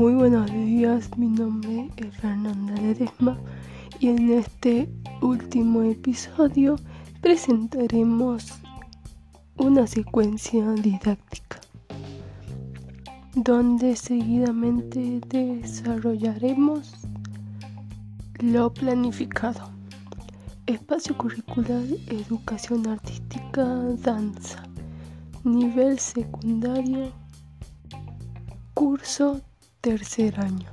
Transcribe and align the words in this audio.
Muy 0.00 0.14
buenos 0.14 0.50
días, 0.50 1.10
mi 1.18 1.26
nombre 1.26 1.90
es 1.98 2.16
Fernanda 2.16 2.72
Ledesma 2.72 3.36
y 3.98 4.08
en 4.08 4.30
este 4.30 4.88
último 5.20 5.82
episodio 5.82 6.76
presentaremos 7.20 8.46
una 9.58 9.86
secuencia 9.86 10.72
didáctica 10.72 11.60
donde 13.34 13.94
seguidamente 13.94 15.20
desarrollaremos 15.28 16.94
lo 18.38 18.72
planificado. 18.72 19.68
Espacio 20.64 21.14
curricular, 21.14 21.84
educación 22.06 22.86
artística, 22.86 23.66
danza. 24.02 24.62
Nivel 25.44 25.98
secundario, 25.98 27.12
curso 28.72 29.42
tercer 29.80 30.38
año. 30.38 30.68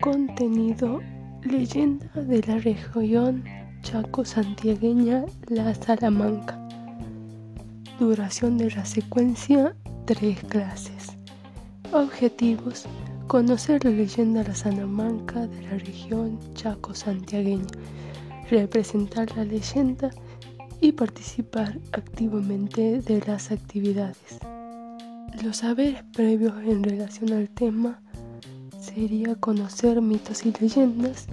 Contenido, 0.00 1.00
leyenda 1.42 2.08
de 2.14 2.42
la 2.42 2.58
región 2.58 3.44
Chaco 3.82 4.24
Santiagueña, 4.24 5.24
La 5.48 5.74
Salamanca. 5.74 6.58
Duración 8.00 8.56
de 8.56 8.70
la 8.70 8.86
secuencia, 8.86 9.76
tres 10.06 10.42
clases. 10.44 11.08
Objetivos, 11.92 12.86
conocer 13.26 13.84
la 13.84 13.90
leyenda 13.90 14.42
de 14.42 14.48
La 14.48 14.54
Salamanca 14.54 15.46
de 15.46 15.62
la 15.62 15.76
región 15.76 16.38
Chaco 16.54 16.94
Santiagueña, 16.94 17.66
representar 18.50 19.36
la 19.36 19.44
leyenda 19.44 20.10
y 20.80 20.92
participar 20.92 21.78
activamente 21.92 23.02
de 23.02 23.22
las 23.26 23.52
actividades. 23.52 24.38
Los 25.44 25.58
saberes 25.58 26.02
previos 26.14 26.54
en 26.64 26.82
relación 26.82 27.32
al 27.32 27.50
tema 27.50 28.01
sería 28.94 29.34
conocer 29.36 30.00
mitos 30.02 30.44
y 30.44 30.52
leyendas 30.52 31.26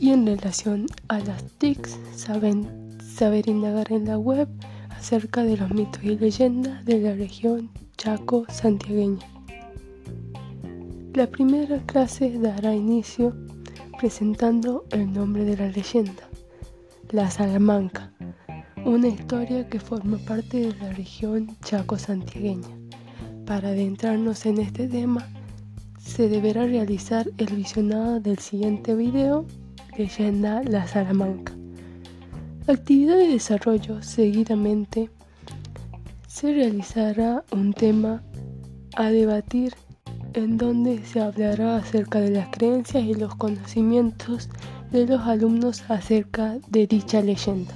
y 0.00 0.10
en 0.10 0.26
relación 0.26 0.86
a 1.08 1.18
las 1.20 1.44
TICs 1.58 1.98
saben, 2.14 2.98
saber 3.00 3.48
indagar 3.48 3.92
en 3.92 4.06
la 4.06 4.18
web 4.18 4.48
acerca 4.90 5.42
de 5.42 5.56
los 5.56 5.70
mitos 5.72 6.02
y 6.02 6.16
leyendas 6.16 6.84
de 6.84 7.00
la 7.00 7.14
región 7.14 7.70
Chaco 7.98 8.44
santiagueña. 8.48 9.26
La 11.14 11.26
primera 11.26 11.78
clase 11.84 12.38
dará 12.38 12.74
inicio 12.74 13.36
presentando 13.98 14.84
el 14.90 15.12
nombre 15.12 15.44
de 15.44 15.56
la 15.56 15.68
leyenda, 15.68 16.28
la 17.10 17.30
Salamanca, 17.30 18.12
una 18.84 19.08
historia 19.08 19.68
que 19.68 19.78
forma 19.78 20.16
parte 20.18 20.68
de 20.68 20.74
la 20.76 20.92
región 20.94 21.56
Chaco 21.60 21.98
santiagueña. 21.98 22.68
Para 23.44 23.68
adentrarnos 23.68 24.46
en 24.46 24.58
este 24.58 24.88
tema, 24.88 25.28
se 26.04 26.28
deberá 26.28 26.66
realizar 26.66 27.30
el 27.38 27.54
visionado 27.54 28.20
del 28.20 28.38
siguiente 28.38 28.94
video, 28.94 29.46
Leyenda 29.96 30.62
La 30.64 30.86
Salamanca. 30.86 31.54
Actividad 32.66 33.16
de 33.16 33.28
desarrollo. 33.28 34.02
Seguidamente 34.02 35.10
se 36.26 36.52
realizará 36.52 37.44
un 37.52 37.72
tema 37.72 38.22
a 38.96 39.10
debatir 39.10 39.74
en 40.34 40.58
donde 40.58 41.04
se 41.04 41.20
hablará 41.20 41.76
acerca 41.76 42.20
de 42.20 42.30
las 42.30 42.48
creencias 42.48 43.04
y 43.04 43.14
los 43.14 43.34
conocimientos 43.36 44.50
de 44.90 45.06
los 45.06 45.20
alumnos 45.22 45.84
acerca 45.88 46.58
de 46.68 46.86
dicha 46.86 47.22
leyenda. 47.22 47.74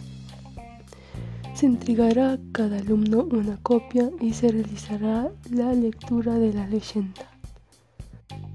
Se 1.55 1.67
entregará 1.67 2.33
a 2.33 2.39
cada 2.53 2.79
alumno 2.79 3.27
una 3.31 3.57
copia 3.63 4.11
y 4.21 4.35
se 4.35 4.49
realizará 4.49 5.31
la 5.51 5.73
lectura 5.73 6.35
de 6.35 6.53
la 6.53 6.67
leyenda. 6.67 7.36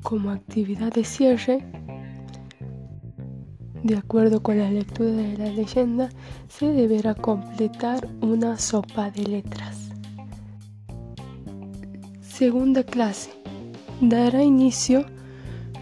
Como 0.03 0.31
actividad 0.31 0.91
de 0.91 1.03
cierre, 1.03 1.63
de 3.83 3.97
acuerdo 3.97 4.43
con 4.43 4.57
la 4.57 4.69
lectura 4.69 5.11
de 5.11 5.37
la 5.37 5.49
leyenda, 5.49 6.09
se 6.47 6.67
deberá 6.67 7.15
completar 7.15 8.07
una 8.21 8.57
sopa 8.57 9.09
de 9.11 9.23
letras. 9.23 9.89
Segunda 12.21 12.83
clase. 12.83 13.31
Dará 14.01 14.43
inicio 14.43 15.05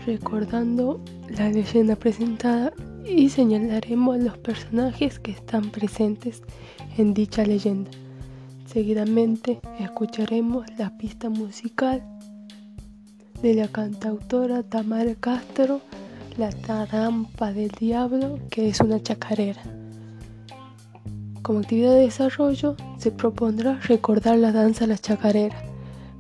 recordando 0.06 1.02
la 1.29 1.50
leyenda 1.50 1.96
presentada 1.96 2.74
y 3.06 3.29
señalaremos 3.29 4.18
los 4.19 4.38
personajes 4.38 5.19
que 5.19 5.31
están 5.31 5.72
presentes 5.72 6.44
en 6.97 7.13
dicha 7.13 7.46
leyenda. 7.46 7.91
Seguidamente 8.66 9.62
escucharemos 9.79 10.66
la 10.78 10.97
pista 10.97 11.29
musical 11.29 12.03
de 13.41 13.53
la 13.53 13.69
cantautora 13.69 14.63
Tamara 14.63 15.16
Castro, 15.16 15.79
La 16.38 16.50
Tarampa 16.50 17.53
del 17.53 17.69
Diablo, 17.69 18.38
que 18.50 18.67
es 18.67 18.81
una 18.81 19.01
chacarera. 19.01 19.61
Como 21.41 21.59
actividad 21.59 21.94
de 21.94 22.01
desarrollo 22.01 22.75
se 22.97 23.11
propondrá 23.11 23.79
recordar 23.88 24.38
la 24.38 24.51
danza 24.51 24.88
La 24.88 24.97
Chacarera. 24.97 25.63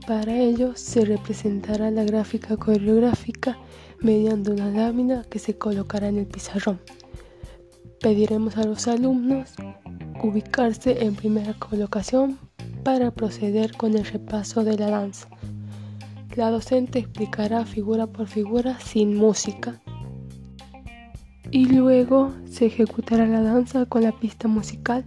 Para 0.07 0.33
ello 0.33 0.71
se 0.75 1.03
representará 1.03 1.91
la 1.91 2.05
gráfica 2.05 2.55
coreográfica 2.55 3.57
mediante 3.99 4.51
una 4.51 4.69
lámina 4.69 5.25
que 5.29 5.39
se 5.39 5.57
colocará 5.57 6.07
en 6.07 6.19
el 6.19 6.25
pizarrón. 6.25 6.79
Pediremos 7.99 8.55
a 8.55 8.63
los 8.63 8.87
alumnos 8.87 9.55
ubicarse 10.23 11.03
en 11.03 11.15
primera 11.15 11.53
colocación 11.53 12.39
para 12.83 13.11
proceder 13.11 13.75
con 13.75 13.97
el 13.97 14.05
repaso 14.05 14.63
de 14.63 14.77
la 14.77 14.89
danza. 14.89 15.27
La 16.35 16.51
docente 16.51 16.99
explicará 16.99 17.65
figura 17.65 18.07
por 18.07 18.27
figura 18.27 18.79
sin 18.79 19.15
música 19.15 19.81
y 21.51 21.65
luego 21.65 22.31
se 22.45 22.67
ejecutará 22.67 23.25
la 23.25 23.41
danza 23.41 23.85
con 23.87 24.03
la 24.03 24.11
pista 24.11 24.47
musical, 24.47 25.05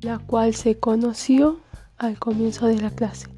la 0.00 0.18
cual 0.18 0.54
se 0.54 0.78
conoció 0.78 1.60
al 1.98 2.18
comienzo 2.18 2.66
de 2.66 2.80
la 2.80 2.90
clase. 2.90 3.28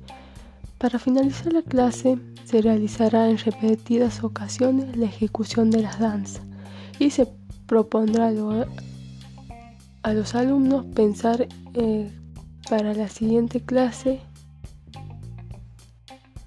Para 0.79 0.99
finalizar 0.99 1.53
la 1.53 1.63
clase 1.63 2.19
se 2.45 2.63
realizará 2.63 3.29
en 3.29 3.39
repetidas 3.39 4.25
ocasiones 4.25 4.97
la 4.97 5.07
ejecución 5.07 5.71
de 5.71 5.83
las 5.83 5.99
danzas 5.99 6.43
y 6.99 7.11
se 7.11 7.29
propondrá 7.67 8.33
a 10.03 10.13
los 10.13 10.35
alumnos 10.35 10.87
pensar 10.95 11.47
eh, 11.75 12.11
para 12.69 12.95
la 12.95 13.09
siguiente 13.09 13.61
clase 13.61 14.21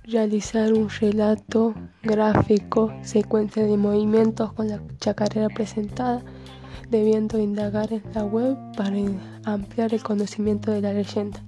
realizar 0.08 0.72
un 0.72 0.90
relato 0.90 1.74
gráfico, 2.02 2.94
secuencia 3.02 3.66
de 3.66 3.76
movimientos 3.76 4.54
con 4.54 4.70
la 4.70 4.82
chacarera 5.00 5.50
presentada, 5.50 6.24
debiendo 6.90 7.38
indagar 7.40 7.92
en 7.92 8.04
la 8.14 8.24
web 8.24 8.58
para 8.78 8.96
ampliar 9.44 9.94
el 9.94 10.02
conocimiento 10.02 10.72
de 10.72 10.82
la 10.82 10.94
leyenda. 10.94 11.44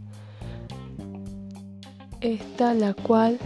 Esta 2.19 2.73
la 2.73 2.93
cual 2.93 3.39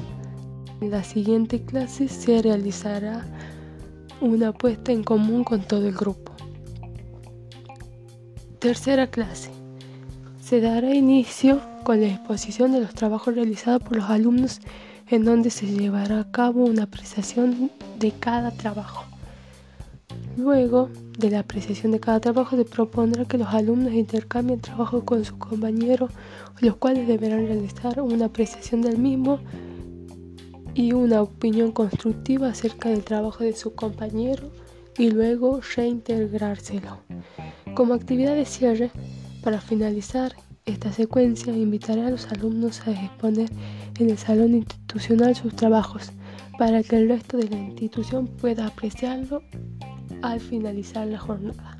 en 0.82 0.90
la 0.90 1.04
siguiente 1.04 1.64
clase 1.64 2.08
se 2.08 2.42
realizará 2.42 3.24
una 4.20 4.48
apuesta 4.50 4.92
en 4.92 5.04
común 5.04 5.44
con 5.44 5.62
todo 5.62 5.88
el 5.88 5.94
grupo. 5.94 6.32
Tercera 8.58 9.08
clase. 9.08 9.52
Se 10.42 10.60
dará 10.60 10.94
inicio 10.96 11.62
con 11.84 12.02
la 12.02 12.08
exposición 12.08 12.72
de 12.72 12.80
los 12.80 12.94
trabajos 12.96 13.36
realizados 13.36 13.84
por 13.84 13.98
los 13.98 14.10
alumnos 14.10 14.60
en 15.14 15.26
donde 15.26 15.52
se 15.52 15.68
llevará 15.68 16.22
a 16.22 16.32
cabo 16.32 16.66
una 16.66 16.84
apreciación 16.84 17.70
de 18.00 18.12
cada 18.14 18.50
trabajo. 18.50 19.06
Luego 20.38 20.90
de 21.20 21.30
la 21.30 21.42
apreciación 21.42 21.92
de 21.92 22.00
cada 22.00 22.20
trabajo 22.20 22.58
se 22.58 22.66
propondrá 22.66 23.26
que 23.26 23.38
los 23.38 23.50
alumnos 23.50 23.94
intercambien 23.94 24.60
trabajo 24.60 25.06
con 25.06 25.24
sus 25.24 25.38
compañeros, 25.38 26.10
los 26.62 26.78
cuales 26.78 27.08
deberán 27.08 27.46
realizar 27.46 28.02
una 28.02 28.26
apreciación 28.26 28.82
del 28.82 28.98
mismo 28.98 29.38
y 30.74 30.94
una 30.94 31.22
opinión 31.22 31.72
constructiva 31.72 32.48
acerca 32.48 32.90
del 32.90 33.04
trabajo 33.04 33.44
de 33.44 33.54
su 33.54 33.76
compañero 33.76 34.50
y 34.98 35.12
luego 35.12 35.62
reintegrárselo. 35.76 37.02
Como 37.76 37.94
actividad 37.94 38.34
de 38.34 38.46
cierre, 38.46 38.90
para 39.44 39.62
finalizar 39.62 40.34
esta 40.66 40.92
secuencia, 40.94 41.56
invitaré 41.56 42.04
a 42.04 42.10
los 42.10 42.32
alumnos 42.32 42.88
a 42.88 42.92
exponer 42.92 43.50
en 44.00 44.10
el 44.10 44.18
salón 44.18 44.56
institucional 44.56 45.36
sus 45.36 45.56
trabajos 45.56 46.12
para 46.58 46.84
que 46.84 46.96
el 46.96 47.10
resto 47.10 47.38
de 47.38 47.50
la 47.50 47.58
institución 47.58 48.28
pueda 48.28 48.68
apreciarlo 48.68 49.44
al 50.22 50.40
finalizar 50.40 51.08
la 51.08 51.20
jornada. 51.20 51.78